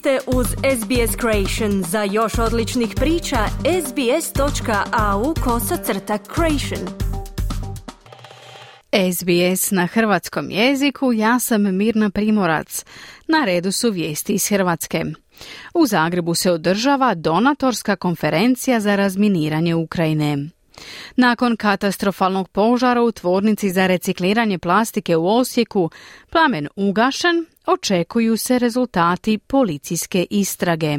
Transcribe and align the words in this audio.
ste 0.00 0.18
uz 0.26 0.46
SBS 0.46 1.16
Creation. 1.20 1.82
Za 1.82 2.02
još 2.02 2.38
odličnih 2.38 2.94
priča, 2.96 3.38
sbs.au 3.86 5.34
kosacrta 5.44 6.18
creation. 6.34 6.88
SBS 9.12 9.70
na 9.70 9.86
hrvatskom 9.86 10.50
jeziku, 10.50 11.12
ja 11.12 11.38
sam 11.38 11.76
Mirna 11.76 12.10
Primorac. 12.10 12.84
Na 13.28 13.44
redu 13.44 13.72
su 13.72 13.90
vijesti 13.90 14.32
iz 14.32 14.48
Hrvatske. 14.48 15.04
U 15.74 15.86
Zagrebu 15.86 16.34
se 16.34 16.52
održava 16.52 17.14
donatorska 17.14 17.96
konferencija 17.96 18.80
za 18.80 18.96
razminiranje 18.96 19.74
Ukrajine. 19.74 20.48
Nakon 21.16 21.56
katastrofalnog 21.56 22.48
požara 22.48 23.02
u 23.02 23.12
tvornici 23.12 23.70
za 23.70 23.86
recikliranje 23.86 24.58
plastike 24.58 25.16
u 25.16 25.28
Osijeku, 25.28 25.90
plamen 26.30 26.68
ugašen, 26.76 27.46
očekuju 27.66 28.36
se 28.36 28.58
rezultati 28.58 29.38
policijske 29.38 30.26
istrage. 30.30 30.98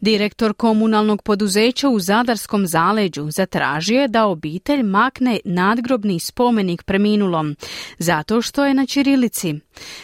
Direktor 0.00 0.54
komunalnog 0.54 1.22
poduzeća 1.22 1.88
u 1.88 2.00
Zadarskom 2.00 2.66
zaleđu 2.66 3.30
zatražio 3.30 4.00
je 4.00 4.08
da 4.08 4.26
obitelj 4.26 4.82
makne 4.82 5.40
nadgrobni 5.44 6.20
spomenik 6.20 6.82
preminulom, 6.82 7.56
zato 7.98 8.42
što 8.42 8.64
je 8.64 8.74
na 8.74 8.86
Čirilici. 8.86 9.54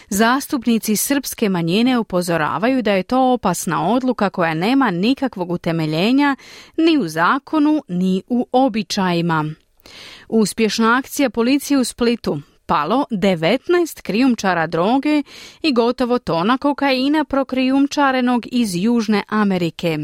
Zastupnici 0.09 0.95
srpske 0.95 1.49
manjine 1.49 1.99
upozoravaju 1.99 2.81
da 2.81 2.91
je 2.91 3.03
to 3.03 3.33
opasna 3.33 3.87
odluka 3.87 4.29
koja 4.29 4.53
nema 4.53 4.91
nikakvog 4.91 5.51
utemeljenja 5.51 6.35
ni 6.77 6.97
u 6.97 7.07
zakonu 7.07 7.83
ni 7.87 8.23
u 8.27 8.47
običajima. 8.51 9.45
Uspješna 10.29 10.97
akcija 10.97 11.29
policije 11.29 11.77
u 11.79 11.83
Splitu 11.83 12.41
palo 12.71 13.05
19 13.11 14.01
krijumčara 14.01 14.67
droge 14.67 15.23
i 15.61 15.73
gotovo 15.73 16.19
tona 16.19 16.57
kokaina 16.57 17.25
prokrijumčarenog 17.25 18.45
iz 18.51 18.75
Južne 18.75 19.23
Amerike. 19.27 19.97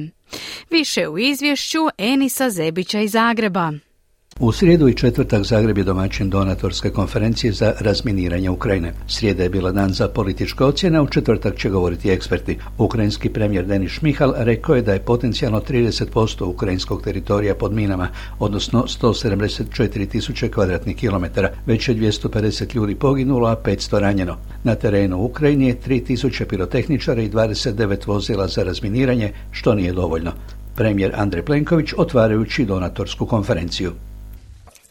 Više 0.69 1.07
u 1.07 1.17
izvješću 1.17 1.79
Enisa 1.97 2.49
Zebića 2.49 2.99
iz 2.99 3.11
Zagreba. 3.11 3.71
U 4.39 4.51
srijedu 4.51 4.87
i 4.87 4.93
četvrtak 4.93 5.43
Zagreb 5.43 5.77
je 5.77 5.83
domaćin 5.83 6.29
donatorske 6.29 6.89
konferencije 6.89 7.53
za 7.53 7.73
razminiranje 7.79 8.49
Ukrajine. 8.49 8.93
Srijeda 9.07 9.43
je 9.43 9.49
bila 9.49 9.71
dan 9.71 9.93
za 9.93 10.07
političke 10.07 10.63
ocjene, 10.63 11.01
u 11.01 11.07
četvrtak 11.07 11.57
će 11.57 11.69
govoriti 11.69 12.09
eksperti. 12.09 12.57
Ukrajinski 12.77 13.29
premijer 13.29 13.65
Denis 13.65 13.91
Šmihal 13.91 14.33
rekao 14.37 14.75
je 14.75 14.81
da 14.81 14.93
je 14.93 14.99
potencijalno 14.99 15.61
30% 15.69 16.43
ukrajinskog 16.45 17.03
teritorija 17.03 17.55
pod 17.55 17.73
minama, 17.73 18.09
odnosno 18.39 18.85
174 19.01 20.09
tisuće 20.09 20.51
kvadratnih 20.51 20.95
kilometara. 20.95 21.51
Već 21.65 21.89
je 21.89 21.95
250 21.95 22.75
ljudi 22.75 22.95
poginulo, 22.95 23.47
a 23.47 23.55
500 23.65 23.99
ranjeno. 23.99 24.37
Na 24.63 24.75
terenu 24.75 25.17
Ukrajini 25.17 25.67
je 25.67 25.79
3000 25.87 26.45
pirotehničara 26.45 27.21
i 27.21 27.29
29 27.29 28.07
vozila 28.07 28.47
za 28.47 28.63
razminiranje, 28.63 29.31
što 29.51 29.75
nije 29.75 29.93
dovoljno. 29.93 30.31
Premijer 30.75 31.11
Andrej 31.15 31.45
Plenković 31.45 31.93
otvarajući 31.97 32.65
donatorsku 32.65 33.25
konferenciju. 33.25 33.91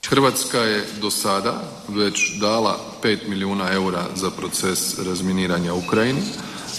Hrvatska 0.08 0.58
je 0.58 0.84
do 1.00 1.10
sada 1.10 1.62
već 1.88 2.38
dala 2.40 2.78
5 3.02 3.28
milijuna 3.28 3.72
eura 3.72 4.04
za 4.14 4.30
proces 4.30 4.98
razminiranja 4.98 5.74
Ukrajini, 5.74 6.20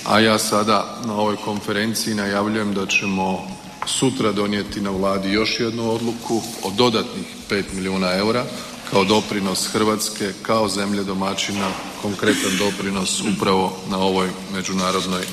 a 0.06 0.20
ja 0.20 0.40
sada 0.40 1.02
na 1.06 1.14
ovoj 1.14 1.36
konferenciji 1.36 2.16
najavljujem 2.16 2.74
da 2.74 2.86
ćemo 2.86 3.48
sutra 3.86 4.32
donijeti 4.32 4.82
na 4.82 4.90
vladi 4.90 5.32
još 5.32 5.60
jednu 5.60 5.92
odluku 5.92 6.42
o 6.64 6.72
dodatnih 6.72 7.26
5 7.50 7.64
milijuna 7.74 8.14
eura 8.14 8.44
kao 8.92 9.04
doprinos 9.04 9.68
Hrvatske 9.68 10.34
kao 10.42 10.68
zemlje 10.68 11.04
domaćina, 11.04 11.68
konkretan 12.02 12.58
doprinos 12.60 13.22
upravo 13.36 13.78
na 13.90 13.98
ovoj 13.98 14.28
međunarodnoj 14.54 15.24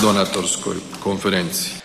donatorskoj 0.00 0.76
konferenciji. 1.02 1.83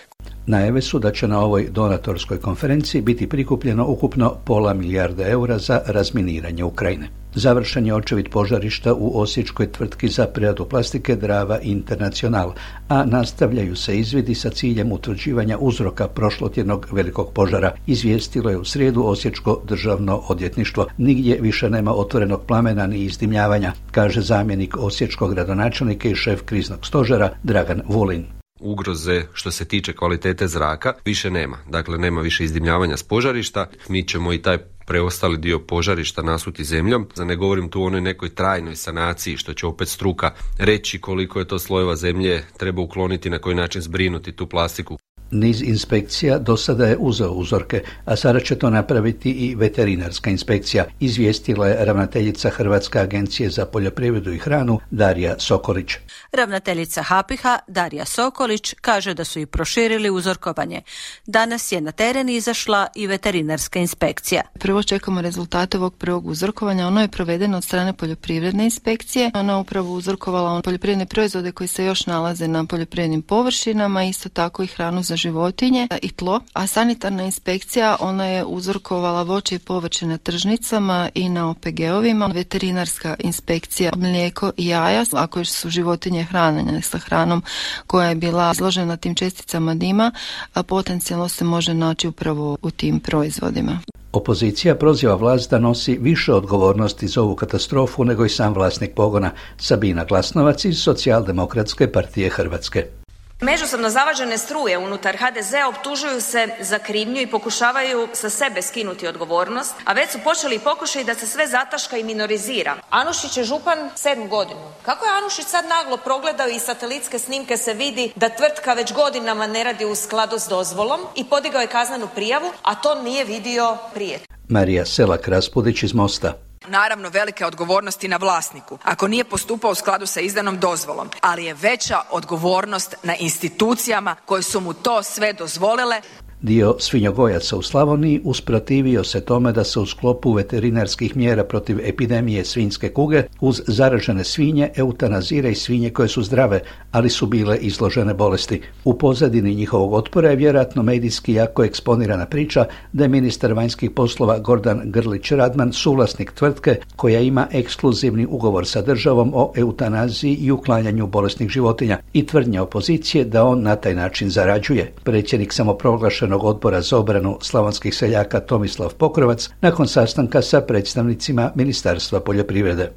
Najave 0.50 0.82
su 0.82 1.00
da 1.00 1.12
će 1.12 1.28
na 1.28 1.40
ovoj 1.40 1.68
donatorskoj 1.72 2.40
konferenciji 2.40 3.02
biti 3.02 3.28
prikupljeno 3.30 3.86
ukupno 3.88 4.36
pola 4.46 4.74
milijarda 4.74 5.28
eura 5.28 5.58
za 5.58 5.82
razminiranje 5.86 6.64
Ukrajine. 6.64 7.10
Završen 7.36 7.86
je 7.86 7.96
očevid 7.96 8.30
požarišta 8.30 8.94
u 8.94 9.20
osječkoj 9.20 9.72
tvrtki 9.72 10.08
za 10.08 10.26
preradu 10.26 10.66
plastike 10.66 11.16
Drava 11.16 11.60
Internacional, 11.62 12.54
a 12.88 13.06
nastavljaju 13.06 13.76
se 13.76 14.00
izvidi 14.00 14.36
sa 14.36 14.50
ciljem 14.50 14.92
utvrđivanja 14.92 15.58
uzroka 15.60 16.08
prošlotjednog 16.08 16.88
velikog 16.92 17.32
požara. 17.34 17.72
Izvijestilo 17.88 18.50
je 18.50 18.58
u 18.58 18.66
srijedu 18.66 19.04
Osječko 19.04 19.62
državno 19.68 20.22
odvjetništvo. 20.28 20.88
Nigdje 20.98 21.38
više 21.42 21.70
nema 21.70 21.94
otvorenog 21.94 22.42
plamena 22.48 22.88
ni 22.88 23.04
izdimljavanja, 23.04 23.74
kaže 23.92 24.22
zamjenik 24.22 24.78
Osječkog 24.78 25.34
gradonačelnika 25.34 26.10
i 26.10 26.16
šef 26.16 26.42
kriznog 26.42 26.86
stožera 26.86 27.30
Dragan 27.44 27.82
Vulin 27.88 28.39
ugroze 28.60 29.24
što 29.34 29.52
se 29.52 29.66
tiče 29.66 29.94
kvalitete 29.94 30.48
zraka 30.48 30.94
više 31.06 31.32
nema. 31.32 31.58
Dakle, 31.70 31.98
nema 31.98 32.22
više 32.22 32.44
izdimljavanja 32.44 32.98
s 32.98 33.04
požarišta. 33.04 33.70
Mi 33.90 34.08
ćemo 34.08 34.34
i 34.34 34.42
taj 34.42 34.58
preostali 34.86 35.38
dio 35.38 35.60
požarišta 35.60 36.22
nasuti 36.22 36.64
zemljom. 36.64 37.08
Za 37.16 37.26
ne 37.26 37.36
govorim 37.36 37.70
tu 37.70 37.82
o 37.82 37.86
onoj 37.86 38.02
nekoj 38.02 38.30
trajnoj 38.30 38.76
sanaciji 38.76 39.38
što 39.38 39.54
će 39.54 39.68
opet 39.68 39.88
struka 39.88 40.32
reći 40.58 41.02
koliko 41.02 41.40
je 41.40 41.48
to 41.48 41.60
slojeva 41.60 41.96
zemlje 41.96 42.44
treba 42.58 42.82
ukloniti, 42.82 43.30
na 43.30 43.40
koji 43.40 43.56
način 43.56 43.82
zbrinuti 43.82 44.32
tu 44.32 44.48
plastiku. 44.48 44.98
Niz 45.32 45.62
inspekcija 45.62 46.40
do 46.40 46.58
sada 46.58 46.86
je 46.86 46.98
uzeo 46.98 47.32
uzorke, 47.32 47.84
a 48.06 48.16
sada 48.16 48.40
će 48.40 48.56
to 48.56 48.70
napraviti 48.70 49.32
i 49.32 49.56
veterinarska 49.56 50.30
inspekcija, 50.30 50.86
izvijestila 51.00 51.68
je 51.68 51.86
ravnateljica 51.86 52.50
Hrvatske 52.50 53.00
agencije 53.00 53.50
za 53.50 53.66
poljoprivredu 53.66 54.34
i 54.34 54.38
hranu 54.38 54.80
Darija 54.92 55.36
Sokolić. 55.40 55.92
Ravnateljica 56.32 57.04
Hapiha 57.04 57.60
Darija 57.68 58.06
Sokolić 58.06 58.74
kaže 58.82 59.14
da 59.14 59.24
su 59.24 59.40
i 59.40 59.46
proširili 59.46 60.10
uzorkovanje. 60.10 60.82
Danas 61.26 61.72
je 61.72 61.82
na 61.82 61.92
teren 61.92 62.30
izašla 62.30 62.88
i 62.96 63.08
veterinarska 63.08 63.80
inspekcija. 63.80 64.42
Prvo 64.60 64.84
čekamo 64.84 65.22
rezultate 65.22 65.78
ovog 65.78 65.96
prvog 65.96 66.28
uzorkovanja. 66.28 66.88
Ono 66.88 67.02
je 67.02 67.08
provedeno 67.08 67.58
od 67.58 67.64
strane 67.64 67.94
poljoprivredne 67.94 68.64
inspekcije. 68.64 69.32
Ona 69.34 69.60
upravo 69.60 69.94
uzorkovala 69.94 70.62
poljoprivredne 70.62 71.06
proizvode 71.06 71.52
koji 71.52 71.68
se 71.68 71.86
još 71.86 72.06
nalaze 72.06 72.48
na 72.48 72.66
poljoprivrednim 72.66 73.22
površinama, 73.22 74.04
isto 74.04 74.30
tako 74.30 74.64
i 74.64 74.68
hranu 74.68 75.04
za 75.04 75.19
životinje 75.20 75.88
i 76.02 76.10
tlo, 76.10 76.42
a 76.54 76.68
sanitarna 76.68 77.24
inspekcija 77.24 77.98
ona 78.00 78.26
je 78.26 78.46
uzorkovala 78.46 79.24
voće 79.24 79.56
i 79.56 79.60
povrće 79.60 80.06
na 80.06 80.18
tržnicama 80.18 81.10
i 81.14 81.30
na 81.30 81.50
OPG-ovima, 81.50 82.34
veterinarska 82.34 83.16
inspekcija 83.20 83.92
mlijeko 83.96 84.52
i 84.58 84.68
jaja, 84.68 85.06
ako 85.14 85.46
su 85.46 85.70
životinje 85.70 86.24
hranjene 86.24 86.82
sa 86.82 86.98
hranom 86.98 87.44
koja 87.88 88.10
je 88.10 88.16
bila 88.16 88.52
izložena 88.52 88.98
tim 88.98 89.16
česticama 89.16 89.76
dima, 89.76 90.12
a 90.54 90.64
potencijalno 90.64 91.30
se 91.30 91.46
može 91.46 91.74
naći 91.74 92.08
upravo 92.08 92.58
u 92.62 92.72
tim 92.72 93.00
proizvodima. 93.00 93.80
Opozicija 94.12 94.76
proziva 94.76 95.16
vlast 95.16 95.52
da 95.52 95.60
nosi 95.60 95.98
više 96.02 96.34
odgovornosti 96.34 97.08
za 97.08 97.22
ovu 97.22 97.36
katastrofu 97.36 98.06
nego 98.06 98.26
i 98.26 98.30
sam 98.30 98.54
vlasnik 98.54 98.92
pogona 98.96 99.32
Sabina 99.58 100.06
Glasnovac 100.06 100.66
iz 100.66 100.78
Socijaldemokratske 100.82 101.92
partije 101.92 102.30
Hrvatske. 102.30 102.99
Međusobno 103.42 103.90
zavađene 103.90 104.38
struje 104.38 104.78
unutar 104.78 105.18
HDZ 105.18 105.54
optužuju 105.70 106.22
se 106.22 106.48
za 106.60 106.80
krivnju 106.80 107.22
i 107.22 107.28
pokušavaju 107.28 108.08
sa 108.14 108.30
sebe 108.30 108.62
skinuti 108.62 109.08
odgovornost, 109.08 109.76
a 109.86 109.94
već 109.94 110.12
su 110.12 110.20
počeli 110.24 110.60
pokušaj 110.60 111.04
da 111.04 111.16
se 111.16 111.28
sve 111.28 111.48
zataška 111.48 111.98
i 111.98 112.04
minorizira. 112.04 112.76
Anušić 112.90 113.38
je 113.38 113.44
župan 113.44 113.90
sedmu 113.96 114.28
godinu. 114.28 114.72
Kako 114.86 115.06
je 115.06 115.12
Anušić 115.12 115.46
sad 115.46 115.66
naglo 115.66 115.98
progledao 115.98 116.48
i 116.48 116.60
satelitske 116.60 117.20
snimke 117.20 117.58
se 117.58 117.74
vidi 117.74 118.12
da 118.16 118.30
tvrtka 118.30 118.74
već 118.74 118.94
godinama 118.94 119.48
ne 119.48 119.64
radi 119.64 119.86
u 119.86 119.96
skladu 119.96 120.40
s 120.40 120.48
dozvolom 120.48 121.00
i 121.16 121.26
podigao 121.26 121.62
je 121.62 121.68
kaznenu 121.68 122.08
prijavu, 122.16 122.52
a 122.62 122.76
to 122.76 123.02
nije 123.02 123.26
vidio 123.26 123.78
prije. 123.94 124.20
Marija 124.50 124.86
Selak 124.86 125.28
Raspudić 125.28 125.84
iz 125.84 125.94
Mosta 125.94 126.49
naravno 126.68 127.10
velike 127.10 127.46
odgovornosti 127.46 128.08
na 128.08 128.18
vlasniku 128.18 128.78
ako 128.84 129.08
nije 129.08 129.24
postupao 129.24 129.72
u 129.72 129.76
skladu 129.76 130.06
sa 130.06 130.20
izdanom 130.20 130.60
dozvolom, 130.60 131.10
ali 131.22 131.46
je 131.46 131.54
veća 131.54 132.02
odgovornost 132.12 132.96
na 133.04 133.16
institucijama 133.16 134.16
koje 134.26 134.44
su 134.44 134.60
mu 134.60 134.74
to 134.74 135.04
sve 135.04 135.34
dozvolile 135.34 136.02
Dio 136.42 136.76
svinjogojaca 136.80 137.58
u 137.58 137.62
Slavoniji 137.62 138.22
usprotivio 138.24 139.04
se 139.04 139.22
tome 139.22 139.52
da 139.52 139.64
se 139.64 139.80
u 139.80 139.86
sklopu 139.86 140.32
veterinarskih 140.34 141.18
mjera 141.18 141.44
protiv 141.44 141.80
epidemije 141.84 142.46
svinjske 142.46 142.90
kuge 142.90 143.24
uz 143.42 143.62
zaražene 143.68 144.24
svinje 144.24 144.70
eutanazira 144.76 145.50
i 145.50 145.56
svinje 145.56 145.90
koje 145.90 146.08
su 146.08 146.24
zdrave, 146.24 146.60
ali 146.92 147.10
su 147.10 147.26
bile 147.28 147.58
izložene 147.58 148.14
bolesti. 148.14 148.62
U 148.84 148.98
pozadini 148.98 149.56
njihovog 149.56 149.94
otpora 149.94 150.30
je 150.30 150.36
vjerojatno 150.36 150.84
medijski 150.84 151.34
jako 151.34 151.64
eksponirana 151.64 152.26
priča 152.26 152.66
da 152.94 153.04
je 153.04 153.10
ministar 153.10 153.54
vanjskih 153.54 153.92
poslova 153.92 154.40
Gordan 154.40 154.82
Grlić 154.86 155.32
Radman 155.32 155.74
suvlasnik 155.74 156.32
tvrtke 156.32 156.76
koja 156.96 157.20
ima 157.20 157.48
ekskluzivni 157.52 158.26
ugovor 158.30 158.68
sa 158.68 158.82
državom 158.82 159.32
o 159.36 159.52
eutanaziji 159.56 160.36
i 160.36 160.52
uklanjanju 160.52 161.08
bolesnih 161.08 161.50
životinja 161.50 162.00
i 162.14 162.26
tvrdnja 162.26 162.64
opozicije 162.64 163.26
da 163.26 163.44
on 163.44 163.62
na 163.62 163.76
taj 163.76 163.96
način 163.96 164.30
zarađuje. 164.30 164.94
Predsjednik 165.04 165.54
samoproglašen 165.54 166.29
odbora 166.36 166.82
za 166.82 166.98
obranu 166.98 167.38
slavonskih 167.42 167.96
seljaka 167.96 168.40
Tomislav 168.40 168.94
Pokrovac 168.94 169.50
nakon 169.62 169.88
sastanka 169.88 170.42
sa 170.42 170.62
predstavnicima 170.62 171.52
Ministarstva 171.56 172.20
poljoprivrede. 172.20 172.92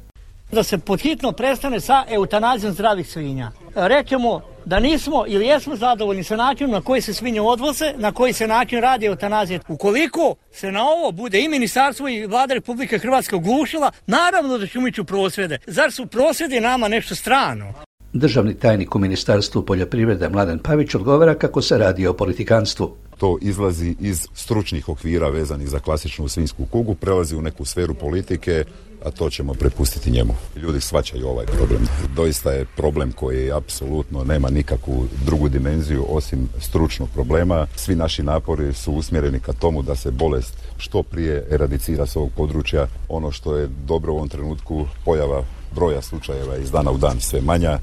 Da 0.51 0.63
se 0.63 0.77
podhitno 0.77 1.31
prestane 1.31 1.79
sa 1.79 2.03
eutanazijom 2.09 2.73
zdravih 2.73 3.09
svinja. 3.09 3.51
Rećemo 3.75 4.41
da 4.65 4.79
nismo 4.79 5.23
ili 5.27 5.45
jesmo 5.45 5.75
zadovoljni 5.75 6.23
sa 6.23 6.35
načinom 6.35 6.71
na 6.71 6.81
koji 6.81 7.01
se 7.01 7.13
svinje 7.13 7.41
odvoze, 7.41 7.93
na 7.97 8.11
koji 8.11 8.33
se 8.33 8.47
način 8.47 8.81
radi 8.81 9.05
eutanazije. 9.05 9.59
Ukoliko 9.67 10.35
se 10.51 10.71
na 10.71 10.83
ovo 10.83 11.11
bude 11.11 11.41
i 11.41 11.47
ministarstvo 11.47 12.09
i 12.09 12.25
vlada 12.25 12.53
Republike 12.53 12.99
Hrvatske 12.99 13.35
oglušila, 13.35 13.91
naravno 14.07 14.57
da 14.57 14.67
ćemo 14.67 14.87
ići 14.87 15.01
u 15.01 15.05
prosvjede. 15.05 15.57
Zar 15.67 15.91
su 15.91 16.05
prosvjede 16.05 16.61
nama 16.61 16.87
nešto 16.87 17.15
strano? 17.15 17.73
Državni 18.13 18.53
tajnik 18.53 18.95
u 18.95 18.99
Ministarstvu 18.99 19.65
poljoprivrede 19.65 20.29
Mladen 20.29 20.59
Pavić 20.59 20.95
odgovara 20.95 21.35
kako 21.35 21.61
se 21.61 21.77
radi 21.77 22.07
o 22.07 22.13
politikanstvu. 22.13 22.91
To 23.17 23.37
izlazi 23.41 23.95
iz 23.99 24.27
stručnih 24.33 24.89
okvira 24.89 25.29
vezanih 25.29 25.69
za 25.69 25.79
klasičnu 25.79 26.27
svinsku 26.27 26.65
kugu, 26.65 26.95
prelazi 26.95 27.35
u 27.35 27.41
neku 27.41 27.65
sferu 27.65 27.93
politike, 27.93 28.63
a 29.05 29.11
to 29.11 29.29
ćemo 29.29 29.53
prepustiti 29.53 30.11
njemu. 30.11 30.33
Ljudi 30.55 30.81
shvaćaju 30.81 31.27
ovaj 31.27 31.45
problem. 31.45 31.87
Doista 32.15 32.51
je 32.51 32.65
problem 32.77 33.11
koji 33.11 33.51
apsolutno 33.51 34.23
nema 34.23 34.49
nikakvu 34.49 35.07
drugu 35.25 35.49
dimenziju 35.49 36.05
osim 36.09 36.49
stručnog 36.59 37.09
problema. 37.13 37.67
Svi 37.75 37.95
naši 37.95 38.23
napori 38.23 38.73
su 38.73 38.93
usmjereni 38.93 39.39
ka 39.39 39.53
tomu 39.53 39.81
da 39.81 39.95
se 39.95 40.11
bolest 40.11 40.53
što 40.77 41.03
prije 41.03 41.47
eradicira 41.51 42.05
s 42.05 42.15
ovog 42.15 42.31
područja. 42.35 42.87
Ono 43.09 43.31
što 43.31 43.57
je 43.57 43.69
dobro 43.87 44.13
u 44.13 44.15
ovom 44.15 44.29
trenutku 44.29 44.85
pojava 45.05 45.43
broja 45.75 46.01
slučajeva 46.01 46.57
iz 46.57 46.71
dana 46.71 46.91
u 46.91 46.97
dan 46.97 47.19
sve 47.19 47.41
manja. 47.41 47.79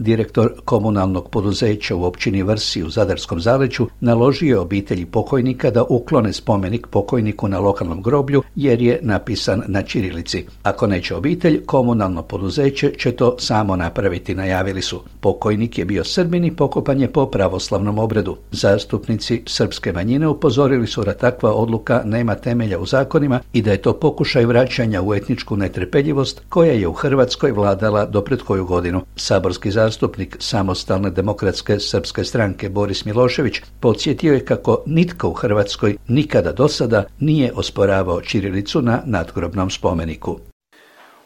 Direktor 0.00 0.52
komunalnog 0.64 1.30
poduzeća 1.30 1.96
u 1.96 2.04
općini 2.04 2.42
Vrsi 2.42 2.82
u 2.82 2.90
Zadarskom 2.90 3.40
zaleđu 3.40 3.86
naložio 4.00 4.62
obitelji 4.62 5.06
pokojnika 5.06 5.70
da 5.70 5.84
uklone 5.88 6.32
spomenik 6.32 6.86
pokojniku 6.86 7.48
na 7.48 7.58
lokalnom 7.58 8.02
groblju 8.02 8.42
jer 8.56 8.82
je 8.82 8.98
napisan 9.02 9.62
na 9.66 9.82
čirilici. 9.82 10.46
Ako 10.62 10.86
neće 10.86 11.14
obitelj, 11.16 11.66
komunalno 11.66 12.22
poduzeće 12.22 12.92
će 12.98 13.12
to 13.12 13.36
samo 13.38 13.76
napraviti, 13.76 14.34
najavili 14.34 14.82
su. 14.82 15.00
Pokojnik 15.20 15.78
je 15.78 15.84
bio 15.84 16.04
srbin 16.04 16.44
i 16.44 16.56
pokopan 16.56 17.00
je 17.00 17.12
po 17.12 17.26
pravoslavnom 17.26 17.98
obredu. 17.98 18.36
Zastupnici 18.50 19.42
srpske 19.46 19.92
manjine 19.92 20.28
upozorili 20.28 20.86
su 20.86 21.04
da 21.04 21.14
takva 21.14 21.52
odluka 21.52 22.02
nema 22.04 22.34
temelja 22.34 22.78
u 22.78 22.86
zakonima 22.86 23.40
i 23.52 23.62
da 23.62 23.70
je 23.70 23.82
to 23.82 23.92
pokušaj 23.92 24.44
vraćanja 24.44 25.02
u 25.02 25.14
etničku 25.14 25.56
netrpeljivost 25.56 26.42
koja 26.48 26.72
je 26.72 26.88
u 26.88 26.92
Hrvatskoj 26.92 27.52
vladala 27.52 28.06
do 28.06 28.22
pred 28.22 28.42
koju 28.42 28.64
godinu. 28.64 29.02
Saborski 29.16 29.70
zastupnik 29.90 30.36
samostalne 30.38 31.10
demokratske 31.10 31.80
srpske 31.80 32.24
stranke 32.24 32.68
Boris 32.68 33.04
Milošević 33.04 33.60
podsjetio 33.80 34.34
je 34.34 34.44
kako 34.44 34.82
nitko 34.86 35.28
u 35.28 35.32
Hrvatskoj 35.32 35.96
nikada 36.08 36.52
do 36.52 36.68
sada 36.68 37.04
nije 37.20 37.52
osporavao 37.52 38.20
Čirilicu 38.20 38.82
na 38.82 39.02
nadgrobnom 39.06 39.70
spomeniku. 39.70 40.38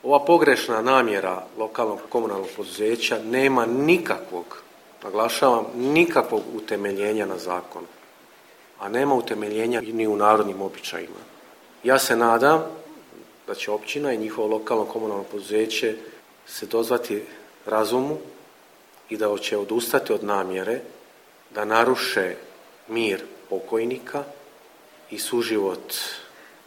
Ova 0.02 0.25
pogrešna 0.25 0.82
namjera 0.82 1.43
lokalnog 1.58 1.99
komunalnog 2.08 2.49
poduzeća 2.56 3.19
nema 3.25 3.66
nikakvog, 3.66 4.62
naglašavam, 5.05 5.64
nikakvog 5.76 6.43
utemeljenja 6.56 7.26
na 7.26 7.38
zakonu, 7.38 7.87
a 8.81 8.88
nema 8.88 9.14
utemeljenja 9.14 9.82
ni 9.93 10.06
u 10.06 10.17
narodnim 10.17 10.62
običajima. 10.62 11.20
Ja 11.84 11.99
se 11.99 12.17
nadam 12.17 12.62
da 13.46 13.55
će 13.55 13.70
općina 13.70 14.12
i 14.12 14.19
njihovo 14.19 14.49
lokalno 14.49 14.84
komunalno 14.84 15.25
poduzeće 15.32 15.96
se 16.46 16.67
dozvati 16.67 17.22
razumu 17.67 18.17
i 19.09 19.17
da 19.17 19.39
će 19.39 19.56
odustati 19.56 20.12
od 20.12 20.25
namjere 20.25 20.81
da 21.51 21.65
naruše 21.65 22.35
mir 22.89 23.25
pokojnika 23.49 24.25
i 25.11 25.19
suživot 25.19 25.95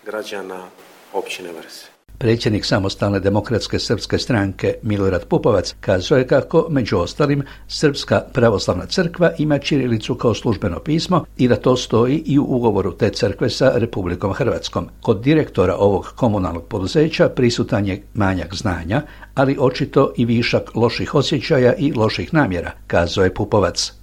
građana 0.06 0.70
općine 1.14 1.52
Vrse. 1.52 1.97
Predsjednik 2.20 2.66
samostalne 2.66 3.20
demokratske 3.20 3.80
srpske 3.80 4.18
stranke 4.18 4.74
Milorad 4.82 5.26
Pupovac 5.28 5.76
kazao 5.80 6.18
je 6.18 6.28
kako, 6.28 6.66
među 6.70 6.98
ostalim, 6.98 7.44
Srpska 7.68 8.22
pravoslavna 8.34 8.86
crkva 8.86 9.32
ima 9.38 9.60
čirilicu 9.60 10.16
kao 10.16 10.34
službeno 10.34 10.80
pismo 10.80 11.26
i 11.38 11.48
da 11.48 11.56
to 11.56 11.76
stoji 11.76 12.24
i 12.26 12.40
u 12.40 12.44
ugovoru 12.44 12.94
te 12.94 13.10
crkve 13.10 13.50
sa 13.50 13.72
Republikom 13.76 14.34
Hrvatskom. 14.34 14.90
Kod 15.02 15.22
direktora 15.22 15.76
ovog 15.76 16.14
komunalnog 16.16 16.68
poduzeća 16.68 17.30
prisutan 17.30 17.88
je 17.88 18.04
manjak 18.14 18.56
znanja, 18.56 19.02
ali 19.36 19.58
očito 19.60 20.14
i 20.18 20.26
višak 20.26 20.76
loših 20.76 21.16
osjećaja 21.16 21.74
i 21.76 21.94
loših 21.94 22.34
namjera, 22.34 22.72
kazao 22.88 23.24
je 23.24 23.34
Pupovac. 23.34 23.94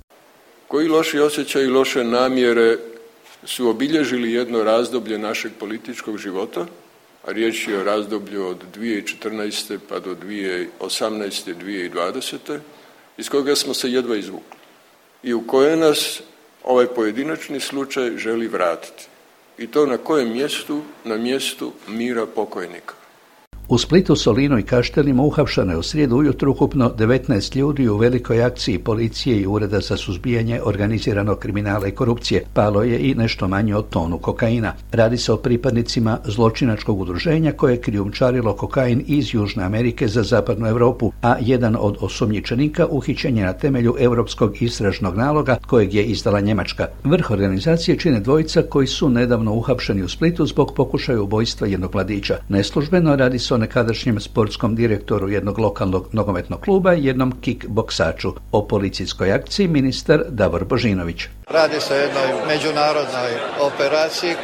Koji 0.68 0.88
loši 0.88 1.18
osjećaj 1.18 1.64
i 1.64 1.70
loše 1.70 2.04
namjere 2.04 2.76
su 3.44 3.68
obilježili 3.68 4.32
jedno 4.32 4.64
razdoblje 4.64 5.18
našeg 5.18 5.52
političkog 5.60 6.18
života, 6.18 6.66
a 7.26 7.32
riječ 7.32 7.68
je 7.68 7.78
o 7.78 7.84
razdoblju 7.84 8.46
od 8.46 8.64
2014. 8.76 9.78
pa 9.88 10.00
do 10.00 10.14
2018. 10.14 10.68
2020. 10.80 12.58
iz 13.16 13.28
koga 13.28 13.56
smo 13.56 13.74
se 13.74 13.90
jedva 13.90 14.16
izvukli 14.16 14.58
i 15.22 15.34
u 15.34 15.46
koje 15.46 15.76
nas 15.76 16.20
ovaj 16.64 16.86
pojedinačni 16.86 17.60
slučaj 17.60 18.16
želi 18.16 18.48
vratiti. 18.48 19.06
I 19.58 19.66
to 19.66 19.86
na 19.86 19.96
kojem 19.96 20.32
mjestu? 20.32 20.82
Na 21.04 21.16
mjestu 21.16 21.72
mira 21.88 22.26
pokojnika. 22.26 22.94
U 23.68 23.78
Splitu, 23.78 24.16
Solinu 24.16 24.58
i 24.58 24.62
Kaštelima 24.62 25.22
uhapšano 25.22 25.72
je 25.72 25.78
u 25.78 25.82
srijedu 25.82 26.16
ujutru 26.16 26.50
ukupno 26.50 26.92
19 26.98 27.56
ljudi 27.56 27.88
u 27.88 27.96
velikoj 27.96 28.44
akciji 28.44 28.78
policije 28.78 29.40
i 29.40 29.46
Ureda 29.46 29.80
za 29.80 29.96
suzbijanje 29.96 30.60
organiziranog 30.64 31.38
kriminala 31.38 31.88
i 31.88 31.90
korupcije. 31.90 32.44
Palo 32.54 32.82
je 32.82 32.98
i 33.10 33.14
nešto 33.14 33.48
manje 33.48 33.76
od 33.76 33.88
tonu 33.88 34.18
kokaina. 34.18 34.72
Radi 34.92 35.16
se 35.16 35.32
o 35.32 35.36
pripadnicima 35.36 36.18
zločinačkog 36.24 37.00
udruženja 37.00 37.52
koje 37.52 37.72
je 37.72 37.80
krijumčarilo 37.80 38.52
kokain 38.52 39.04
iz 39.06 39.34
Južne 39.34 39.64
Amerike 39.64 40.08
za 40.08 40.22
zapadnu 40.22 40.68
Europu, 40.68 41.12
a 41.22 41.36
jedan 41.40 41.76
od 41.80 41.96
osumnjičenika 42.00 42.86
uhićen 42.90 43.36
je 43.36 43.44
na 43.44 43.52
temelju 43.52 43.96
europskog 43.98 44.62
istražnog 44.62 45.16
naloga 45.16 45.56
kojeg 45.66 45.94
je 45.94 46.04
izdala 46.04 46.40
Njemačka. 46.40 46.86
Vrh 47.04 47.30
organizacije 47.30 47.98
čine 47.98 48.20
dvojica 48.20 48.62
koji 48.62 48.86
su 48.86 49.08
nedavno 49.08 49.52
uhapšeni 49.54 50.02
u 50.02 50.08
Splitu 50.08 50.46
zbog 50.46 50.72
pokušaja 50.76 51.22
ubojstva 51.22 51.66
jednog 51.66 51.94
mladića. 51.94 52.38
Neslužbeno 52.48 53.16
radi 53.16 53.38
se 53.38 53.53
o 53.54 53.58
nekadašnjem 53.58 54.20
sportskom 54.20 54.74
direktoru 54.74 55.28
jednog 55.28 55.58
lokalnog 55.58 56.08
nogometnog 56.12 56.60
kluba 56.60 56.94
i 56.94 57.04
jednom 57.04 57.32
kickboksaču. 57.40 58.32
O 58.52 58.66
policijskoj 58.68 59.32
akciji 59.32 59.68
ministar 59.68 60.24
Davor 60.28 60.64
Božinović. 60.64 61.28
Radi 61.50 61.80
se 61.80 61.94
o 61.94 61.96
jednoj 61.96 62.46
međunarodnoj 62.46 63.32
operaciji, 63.60 64.34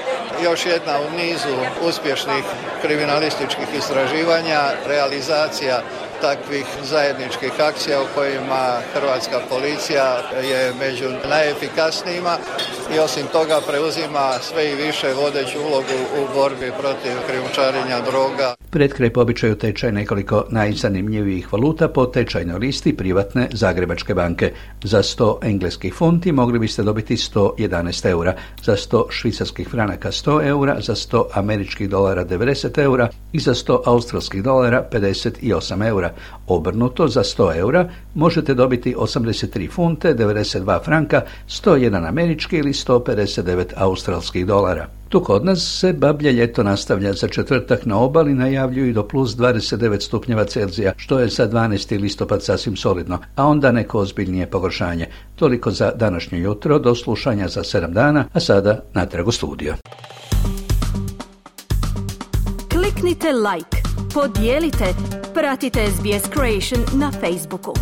još 0.45 0.67
jedna 0.67 1.01
u 1.01 1.17
nizu 1.17 1.57
uspješnih 1.89 2.45
kriminalističkih 2.83 3.69
istraživanja, 3.79 4.61
realizacija 4.87 5.83
takvih 6.21 6.67
zajedničkih 6.83 7.53
akcija 7.61 8.03
u 8.03 8.07
kojima 8.15 8.81
hrvatska 8.95 9.39
policija 9.49 10.23
je 10.51 10.73
među 10.81 11.09
najefikasnijima 11.29 12.37
i 12.95 12.99
osim 12.99 13.27
toga 13.33 13.61
preuzima 13.69 14.33
sve 14.41 14.73
i 14.73 14.75
više 14.75 15.13
vodeću 15.13 15.59
ulogu 15.59 15.99
u 16.21 16.35
borbi 16.35 16.73
protiv 16.81 17.13
krijumčarenja 17.27 18.01
droga. 18.11 18.55
Pred 18.71 18.93
kraj 18.93 19.11
po 19.13 19.21
običaju 19.21 19.59
tečaj 19.59 19.93
nekoliko 19.93 20.45
najzanimljivijih 20.51 21.53
valuta 21.53 21.89
po 21.89 22.07
tečajnoj 22.07 22.59
listi 22.59 22.97
privatne 22.97 23.49
Zagrebačke 23.53 24.15
banke. 24.15 24.53
Za 24.85 25.03
100 25.03 25.39
engleskih 25.43 25.95
funti 25.95 26.33
mogli 26.33 26.59
biste 26.59 26.83
dobiti 26.91 27.17
111 27.17 28.09
eura, 28.11 28.35
za 28.63 28.77
100 28.77 29.05
švicarskih 29.11 29.69
franaka 29.69 30.11
100 30.11 30.47
eura, 30.49 30.81
za 30.81 30.95
100 30.95 31.25
američkih 31.33 31.91
dolara 31.91 32.25
90 32.25 32.83
eura 32.83 33.09
i 33.33 33.39
za 33.39 33.55
100 33.55 33.81
australskih 33.87 34.43
dolara 34.43 34.89
58 34.93 35.89
eura. 35.89 36.13
Obrnuto 36.47 37.09
za 37.09 37.23
100 37.23 37.57
eura 37.57 37.89
možete 38.15 38.55
dobiti 38.55 38.95
83 38.95 39.71
funte, 39.71 40.15
92 40.15 40.85
franka, 40.85 41.23
101 41.49 42.09
američki 42.09 42.57
ili 42.57 42.73
159 42.73 43.65
australskih 43.77 44.47
dolara. 44.47 45.00
Tu 45.11 45.21
kod 45.21 45.45
nas 45.45 45.79
se 45.81 45.93
bablje 45.93 46.33
ljeto 46.33 46.63
nastavlja 46.63 47.13
za 47.13 47.29
četvrtak 47.29 47.87
na 47.87 47.99
obali 47.99 48.35
najavljuju 48.35 48.93
do 48.93 49.09
plus 49.09 49.37
29 49.37 50.01
stupnjeva 50.01 50.45
Celzija, 50.45 50.93
što 50.97 51.19
je 51.19 51.29
za 51.29 51.49
12. 51.49 52.01
listopad 52.01 52.43
sasvim 52.43 52.77
solidno, 52.77 53.19
a 53.37 53.47
onda 53.47 53.73
neko 53.73 53.99
ozbiljnije 53.99 54.51
pogoršanje. 54.51 55.07
Toliko 55.37 55.71
za 55.71 55.93
današnje 55.95 56.39
jutro, 56.39 56.79
do 56.79 56.95
slušanja 56.95 57.49
za 57.49 57.61
7 57.61 57.93
dana, 57.93 58.25
a 58.33 58.41
sada 58.41 58.81
natrag 58.95 59.29
u 59.29 59.33
studio. 59.33 59.75
Kliknite 62.73 63.33
like, 63.33 63.77
podijelite, 64.15 64.95
pratite 65.35 65.87
SBS 65.87 66.31
Creation 66.33 67.01
na 67.01 67.13
Facebooku. 67.13 67.73